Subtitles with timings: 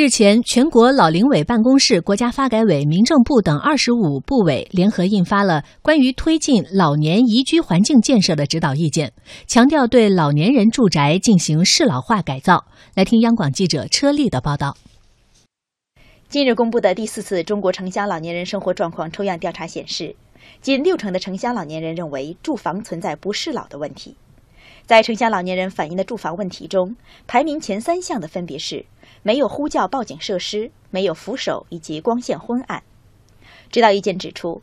[0.00, 9.12] 日前，全国老龄委办公室、国家发改委、民政部等二十五部委联合印发了关于推进老年宜居环境建设的指导意见，
[9.48, 12.64] 强调对老年人住宅进行适老化改造。
[12.94, 14.76] 来听央广记者车丽的报道。
[16.28, 20.14] 近日公布的第四次中国城乡老年人生活状况抽样调查显示，
[20.60, 24.14] 近六成的城乡老年人认为住房存在不适老的问题。
[24.88, 26.96] 在城乡老年人反映的住房问题中，
[27.26, 28.86] 排名前三项的分别是。
[29.22, 32.82] 没有呼叫报警设施，没有扶手以及光线昏暗。
[33.70, 34.62] 指导意见指出，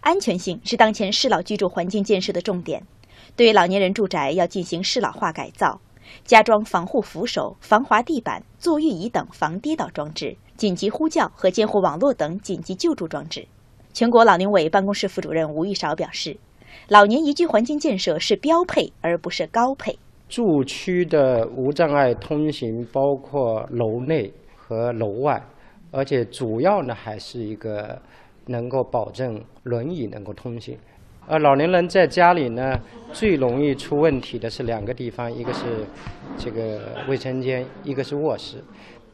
[0.00, 2.86] 安全性是当前适老居住环境建设的重点。
[3.36, 5.78] 对老年人住宅要进行适老化改造，
[6.24, 13.46] 加装防护扶手、防滑地板、坐浴椅等防跌倒装置，紧急呼叫和监护网络等紧急救助装置。
[13.92, 16.38] 全国老龄委办公室副主任吴玉韶表示，
[16.88, 19.98] 老年宜居环境建设是标配，而不是高配。
[20.28, 25.40] 住区的无障碍通行包括楼内和楼外，
[25.92, 28.00] 而且主要呢还是一个
[28.46, 30.76] 能够保证轮椅能够通行。
[31.28, 32.78] 而老年人在家里呢，
[33.12, 35.64] 最容易出问题的是两个地方，一个是
[36.38, 38.62] 这个卫生间，一个是卧室。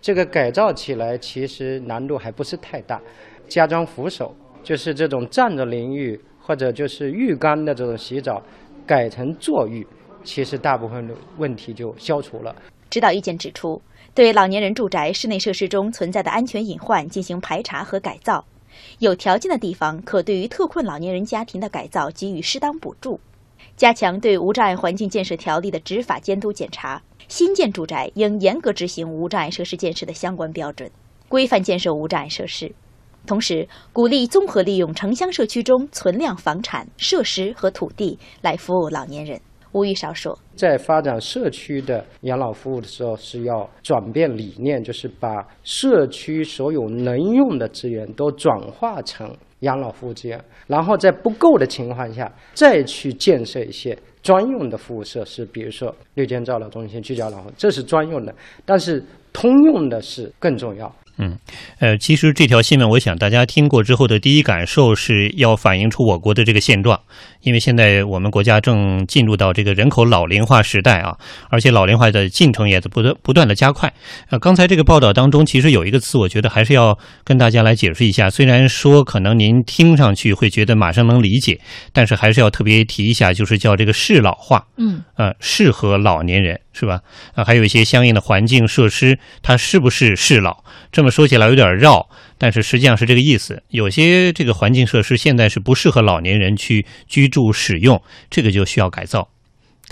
[0.01, 3.01] 这个改造起来其实难度还不是太大，
[3.49, 8.43] 加装扶手，就是这种站着淋浴或者就是浴缸的这种洗澡，
[8.87, 9.87] 改成坐浴。
[10.25, 12.55] 其实大部分的问题就消除了。
[12.89, 13.81] 指导意见指出，
[14.15, 18.45] 对老年人住宅室内设施中存在的安全隐患进行排查和改造，
[19.01, 23.19] 有条件的地方可对于特困老年人家庭的改造给予适当补助，
[23.77, 27.03] 加强对无障碍环境建设条例的执法监督检查。
[27.27, 30.91] 新建住宅应严格执行无障碍设施建设的相关标准，
[31.29, 32.71] 规范建设无障碍设施，
[33.27, 39.41] 同时鼓励综合利用城乡社区中存量房产、设施和土地来服务老年人。
[39.73, 58.35] 吴玉韶说，在发展社区的养老服务的时候，是要转变理念，就是把社区所有能用的资源都转化成养老服务资源，然后在不够的情况下，再去建设一些专用的服务设施，比如说绿间照老中心、居家老这是专用的，
[58.67, 59.03] 但是
[59.33, 60.95] 通用的是更重要。
[61.19, 61.39] 嗯，
[61.79, 66.99] 呃，其实这条新闻，我想大家听过之后的第一感受是要反映出我国的这个现状，
[67.43, 71.17] 因为现在我们国家正进入到这个人口老龄化时代啊，
[71.51, 73.93] 而且老龄化的进程也在不断不断的加快。
[74.31, 78.31] 呃，刚才这个报道当中，其实有一个词，我觉得还是要跟大家来解释一下。
[78.31, 81.61] 虽然说可能您听上去会觉得马上能理解，
[81.93, 84.67] 但是还是要特别提一下，就是叫这个适老化。
[84.79, 87.01] 嗯，呃，适合老年人是吧？
[87.35, 90.65] 啊，还有一些相应的环境设施，它是不是适老？
[90.91, 93.63] 这么说起来有点绕，但是实际上是这个意思。
[93.69, 99.29] 有些这个环境设施现在是不适合老年人去居住使用，这个就需要改造。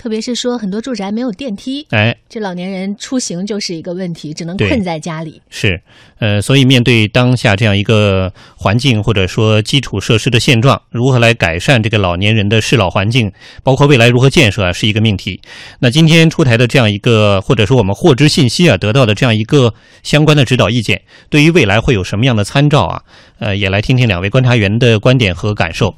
[0.01, 5.39] 特别是说很多住宅没有电梯，哎，这老年人出行就是一个问题，只能困在家里。
[5.51, 5.79] 是，
[6.17, 13.31] 呃，所以面对当下这样一个环境或者说基础设施的现状，如何来改善这个老年人的适老环境，
[13.61, 15.39] 包括未来如何建设啊，是一个命题。
[15.77, 23.03] 那今天出台的这样一个，或者说我们获知信息啊，得到的这样一个相关的指导意见，对于未来会有什么样的参照啊？
[23.37, 25.93] 呃，也来听听两位观察员的观点和感受。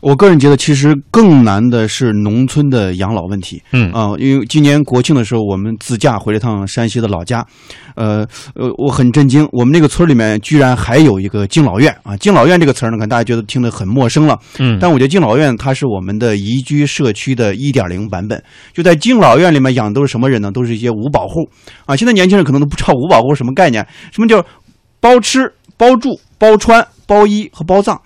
[0.00, 3.62] 我个人觉得，其实更难的是农村的养老问题。
[3.72, 7.44] 嗯啊，因为今年国庆的时候，我们自驾回了趟山西的老家，
[7.96, 12.16] 呃呃，我很震惊，我们那个村里面居然还有一个敬老院啊！
[12.16, 14.38] 敬老院这个词儿呢，可能大家觉得听得很陌生了。
[14.58, 18.42] 嗯，但我觉得敬老院它是我们的宜居社区的一点零版本。
[18.72, 20.50] 就在敬老院里面养都是什么人呢？
[20.52, 21.48] 都是一些五保户
[21.86, 21.96] 啊！
[21.96, 24.44] 现在年轻人可能都不知道五保户什么概念，什么叫
[25.00, 28.00] 包吃、包住、包穿、包衣和包葬。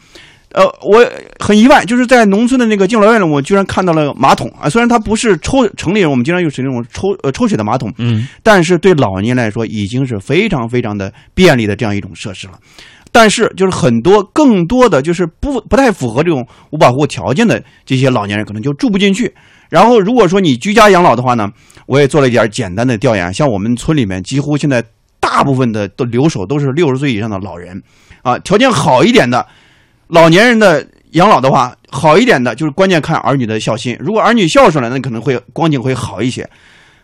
[0.54, 1.02] 呃，我
[1.38, 4.68] 很意外，就是在农村的那个敬老院里，我居然看到了马桶啊！
[4.68, 12.54] 虽然它不是抽城里人，我们经常用是那种抽呃抽水的马桶，嗯，但是对老年来说已经是非常非常的便利的这样一种设施了。
[13.10, 19.34] 但是就是很多更多的就是不不太符合这种五保户条件的这些老年人，可能就住不进去。
[19.70, 21.50] 然后如果说你居家养老的话呢，
[21.86, 24.84] 我也做了一点简单的调研，像我们村里面几乎现在
[25.18, 27.82] 大部分的都留守都是六十岁以上的老人，
[28.22, 29.46] 啊，条件好一点的。
[30.12, 33.96] 老年人的养老的话，好一点的就是关键看儿女的孝心。
[33.98, 36.46] 如果儿女孝顺了，那可能会光景会好一些。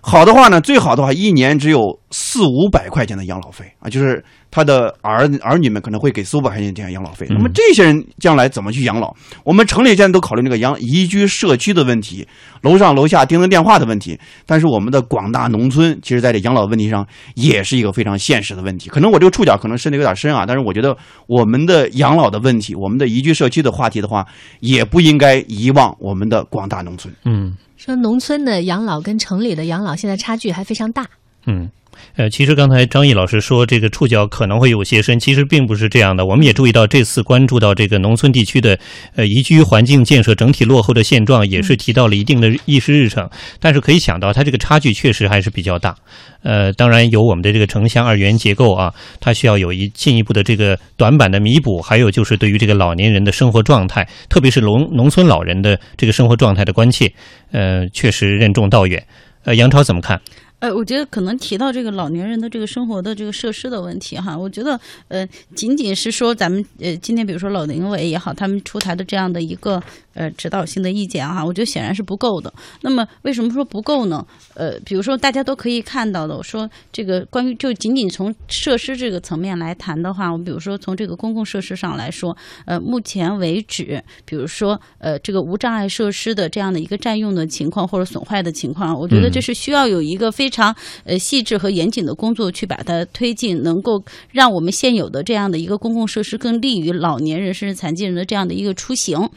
[0.01, 4.25] 好的话呢，最好的话一年只有四五百块钱的养老费啊，就是。
[4.51, 9.15] 他的儿儿女们可能会给四五百块钱这样养老费，那么这些人将来怎么去养老？
[9.45, 12.27] 我们城里现在都考虑那个养宜居社区的问题，
[12.63, 14.19] 楼上楼下钉钉电话的问题。
[14.47, 18.89] 但是我们的广大农村，其实在这养老问题上也是一个非常现实的问题。
[18.89, 20.97] 可能我这个触角可能伸的有点深啊，但是我觉得
[21.27, 24.27] 我们的养老的问题，我们的宜居社区的话题的话，
[24.61, 27.13] 也不应该遗忘我们的广大农村。
[27.27, 31.07] 嗯，说农村的养老跟城里的养老现在差距还非常大。
[31.47, 31.71] 嗯，
[32.17, 36.27] 呃，其实刚才张毅老师说这个触角可能会有些深，其实并不是这样的。
[36.27, 38.79] 我们也注意到这次关注到这个农村地区的
[39.15, 43.29] 呃宜居环境建设整体落后的现状，也是提到了一定的议事日程。
[43.61, 45.95] 但是可以想到，它这个差距确实还是比较大。
[46.43, 57.13] 呃，当然有我们的这个城乡二元结构啊，它需要有一进一步的这个短板的弥补，还有就是对于这个老年人的生活状态，特别是农农村老人的这个生活状态的关切，
[57.53, 59.05] 呃，确实任重道远。
[59.45, 60.21] 呃，杨超怎么看？
[60.61, 64.79] 呃，我觉得可能提到这个老年人的这个生活的这个设施的问题哈，我觉得
[65.09, 69.81] 呃，仅仅是说咱们呃今天比如说老龄委也好，他们出台的这样的一个
[70.15, 72.53] 呃指导性的意见哈，我觉得显然是不够的。
[72.81, 74.27] 那么为什么说不够呢？
[74.55, 90.75] 呃，比如说大家都可以看到的，我说这个关于就仅仅从设施这个层面来谈的话，我比如说从这个公共设施上来说，呃，目前为止，比如说呃这个无障碍设施的这样的一个占用的情况或者损坏的情况，我觉得这是需要有一个非非常
[91.05, 94.03] 呃细致和严谨的工作去把它推进，能够
[94.33, 99.29] 让我们现有的这样的一个公共设施更利于老年人甚至残疾人的这样的一个出行，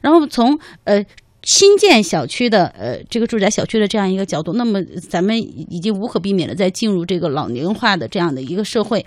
[0.00, 1.04] 然后从呃。
[1.42, 4.78] 新建小区的呃，这个住宅小区的这样一个角度，那么
[5.08, 9.06] 咱们已经无可避免的在进入这个老龄化的这样的一个社会，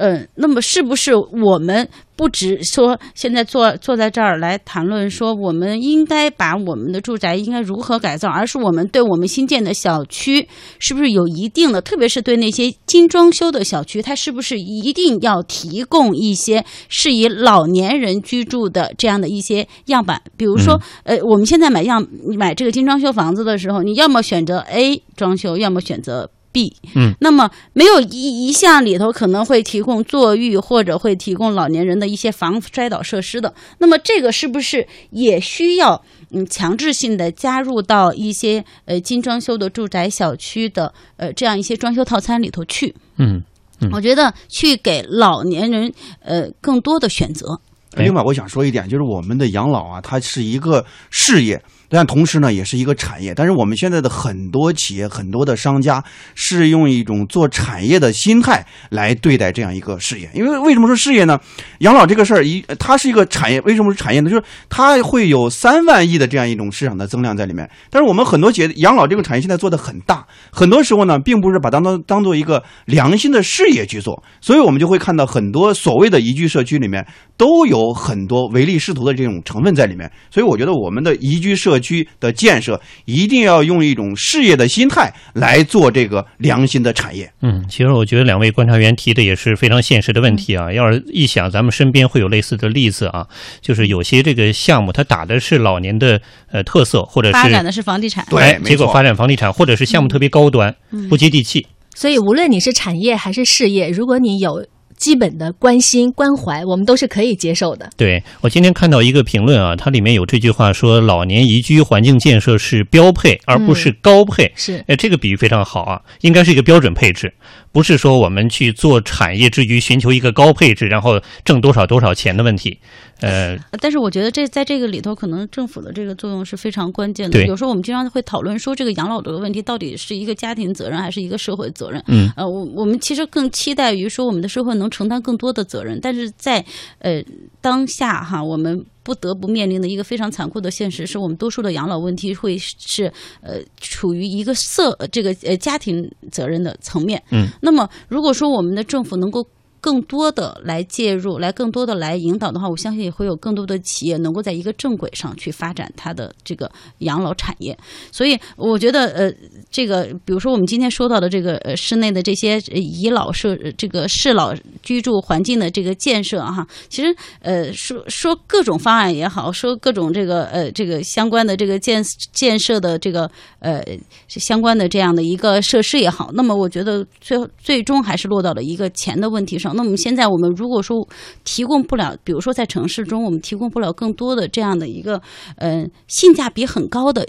[0.00, 1.86] 呃，那么是不是我们
[2.16, 10.48] 不只说现在坐坐在这儿来谈论说我们应该把我们的住宅应该如何改造，而是我们对我们新建的小区
[10.78, 20.22] 是不是有一定的，特别是对那些精装修的小区，它是不是一定要提供一些适宜老年人居住的这样的一些样板？
[20.38, 22.06] 比如说，呃，我们现在买样
[22.38, 26.76] 买这个精装修房子的时候，你要么选择 A 装修，要么选择 B。
[26.94, 42.94] 嗯，那么没有一一项里头可能会提供坐浴或者会提供老年人的一些防摔倒设施的，那么这个是不是也需要嗯强制性的加入到一些呃精装修的住宅小区的呃这样一些装修套餐里头去？
[43.16, 43.42] 嗯
[43.80, 45.92] 嗯我觉得去给老年人
[46.22, 47.60] 呃更多的选择。
[47.96, 53.34] 哎另外，我想说一点，就是我们的养老啊，它是一个事业，但同时呢，也是一个产业。
[53.34, 56.02] 但是我们现在的很多企业、很多的商家
[56.34, 60.30] 是用一种做产业的心态来对待这样一个事业。
[60.32, 61.38] 因为为什么说事业呢？
[61.80, 64.30] 养老这个事儿，一它是一个产业，为什么是产业呢？
[64.30, 67.68] 就是它会有三万亿的这样一种市场的增量在里面。
[67.90, 77.04] 但是我们很多企业养老这个产业现在做的很大，很多时候呢，并不是把当当当做一个良心的事业去做，所以我们就会看到很多所谓的宜居社区里面
[77.36, 80.08] 都有很多唯利是图的这种成分在里面。
[80.30, 87.32] 所以我觉得我们的宜居社区的建设一定要用一种事业的心态来做这个良心的产业。
[87.40, 90.72] 嗯，其实我觉得两位观察员提的也是非常现实的问题啊。
[90.72, 93.26] 要是一想，咱们身边会有类似的例子啊，
[93.60, 100.74] 就是有些这个项目它打的是老年的呃特色，或者是发展的是房地产，对结果发展房地产，或者是项目特别高端，
[101.08, 101.66] 不接地气。
[101.94, 104.64] 所以，无论你是产业还是事业，如果你有
[105.00, 107.88] 基本的关心关怀，我们都是可以接受的。
[107.96, 114.52] 对我今天看到一个评论啊，它里面有这句话说，老年宜居环境建设是标配，而不是高配。
[114.54, 117.32] 是哎，这个比喻非常好啊，应该是一个标准配置，
[117.72, 122.78] 不是说我们去做产业之余寻求一个高配置，然后挣多少多少钱的问题。
[123.20, 127.46] 呃，呃但是我觉得这在这个里头，可能政府的这个作用是非常关键的。
[127.46, 132.02] 有时候我们经常会讨论说，这个养老这个问题到底是一个家庭责任还是一个社会责任？
[132.06, 135.98] 嗯，呃，我我们其实更期待于说，我们的社会能承担更多的责任。
[136.00, 136.64] 但是在
[136.98, 137.22] 呃
[137.60, 143.12] 当下哈，我们不得不面临的一个非常残酷的现实，是我们多数的养老问题会是
[143.42, 147.20] 呃处于一个社这个呃家庭责任的层面。
[147.32, 149.44] 嗯，那么如果说我们的政府能够
[149.80, 157.76] 更多的来介入，来更多的来引导的话，我相信也会有更多的企业能够在一个正轨上去发展它的这个养老产业。
[158.12, 159.32] 所以我觉得，呃，
[159.70, 173.82] 这个比如说我们今天说到的这个呃室内的这些呃宜老设这个适老居住环境的这个建设哈，其实呃说说各种方案也好，说各种这个呃这个相关的这个建建设的这个呃
[174.28, 179.76] 相关的这样的一个设施也好，那么我觉得最最终还是落到了一个钱的问题上。
[179.76, 181.06] 那么现在我们如果说
[181.44, 185.20] 提供不了，比如说在城市中我们提供不了更多的这样的一个
[185.56, 187.26] 呃性价比很高的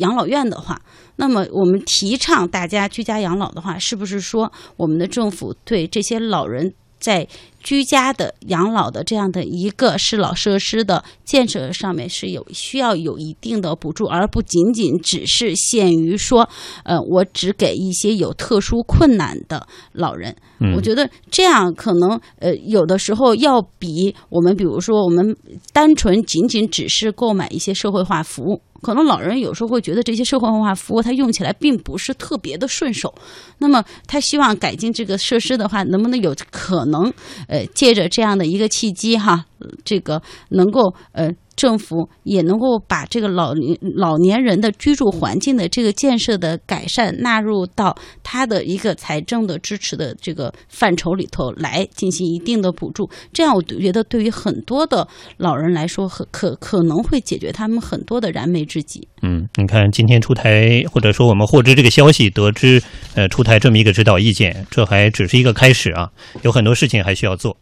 [0.00, 0.80] 养老院的话，
[1.16, 7.26] 那么我们提倡大家居家养老的话，是不是说我们的政府对这些老人在
[7.62, 16.48] 居家的养老的这样的一个适老设施的建设上面是有需要有一定的补助，而不仅仅只是限于说，
[16.84, 20.34] 呃，我只给一些有特殊困难的老人。
[20.62, 25.34] 嗯我觉得这样可能呃有的时候要比我们比如说我们
[25.72, 33.14] 单纯仅仅只是购买一些社会化服务可能老人有时候会觉得这些社会文化服务他用起来并不是特别的顺手，
[33.58, 37.10] 那么他希望改进这个设施的话，能不能有可能
[37.50, 39.44] 呃借着这样的一个契机哈，
[39.84, 41.30] 这个能够呃。
[41.60, 59.06] 政府也能够把这个老年老年人的居住环境的这个建设的改善纳入到他的一个财政的支持的这个范畴里头来进行一定的补助，这样我觉得对于很多的老人来说，可可可能会解决他们很多的燃眉之急。
[59.20, 62.82] 嗯，你看今天出台或者说我们获知这个消息，得知
[63.14, 67.58] 呃出台这么一个指导意见，这还只是一个开始啊，有很多事情还需要做，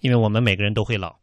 [0.00, 1.16] 因为我们每个人都会老。